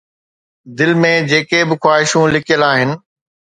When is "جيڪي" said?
1.33-1.61